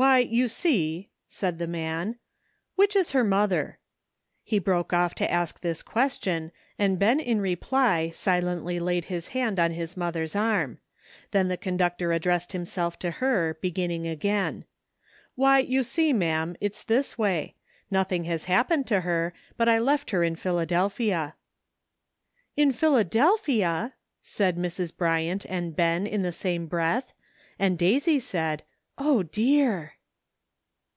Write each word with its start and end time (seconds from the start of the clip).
TTTHY, 0.00 0.30
you 0.30 0.46
see," 0.46 1.10
said 1.26 1.58
the 1.58 1.66
man— 1.66 2.20
"which 2.76 2.94
'"is 2.96 3.10
her 3.10 3.24
mother?" 3.24 3.80
He 4.44 4.60
broke 4.60 4.92
off 4.92 5.12
to 5.16 5.28
ask 5.28 5.58
this 5.60 5.82
question, 5.82 6.52
and 6.78 7.00
Ben 7.00 7.18
in 7.18 7.40
reply 7.40 8.10
silently 8.10 8.78
laid 8.78 9.06
his 9.06 9.28
hand 9.34 9.58
on 9.58 9.72
his 9.72 9.96
mother's 9.96 10.36
arm; 10.36 10.78
then 11.32 11.48
the 11.48 11.56
conductor 11.56 12.12
addressed 12.12 12.52
himself 12.52 12.96
to 13.00 13.10
her, 13.10 13.58
beginning 13.60 14.06
again." 14.06 14.66
Why, 15.34 15.58
you 15.58 15.82
see, 15.82 16.12
ma'am, 16.12 16.54
it's 16.60 16.84
this 16.84 17.18
way. 17.18 17.56
Noth 17.90 18.12
ing 18.12 18.22
has 18.22 18.44
happened 18.44 18.86
to 18.86 19.00
her; 19.00 19.34
but 19.56 19.68
I 19.68 19.80
left 19.80 20.10
her 20.12 20.22
in 20.22 20.36
Philadelphia."" 20.36 21.34
In 22.56 22.70
Philadelphia!" 22.70 23.94
said 24.22 24.56
Mrs. 24.58 24.96
Bryant 24.96 25.44
and 25.48 25.74
Ben 25.74 26.06
in 26.06 26.22
the 26.22 26.30
same 26.30 26.66
breath, 26.68 27.14
and 27.58 27.76
Daisy 27.76 28.20
said, 28.20 28.62
"O, 29.00 29.22
dear! 29.22 29.92